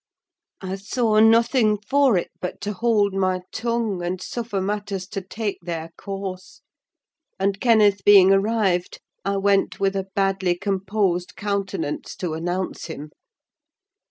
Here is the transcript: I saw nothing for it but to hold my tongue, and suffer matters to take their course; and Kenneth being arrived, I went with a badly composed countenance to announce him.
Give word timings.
I 0.61 0.77
saw 0.77 1.19
nothing 1.19 1.77
for 1.77 2.17
it 2.17 2.31
but 2.39 2.59
to 2.61 2.73
hold 2.73 3.13
my 3.13 3.41
tongue, 3.51 4.01
and 4.01 4.19
suffer 4.19 4.59
matters 4.59 5.05
to 5.09 5.21
take 5.21 5.59
their 5.61 5.91
course; 5.95 6.61
and 7.39 7.61
Kenneth 7.61 8.03
being 8.03 8.31
arrived, 8.33 8.99
I 9.23 9.37
went 9.37 9.79
with 9.79 9.95
a 9.95 10.07
badly 10.15 10.57
composed 10.57 11.35
countenance 11.35 12.15
to 12.15 12.33
announce 12.33 12.85
him. 12.85 13.11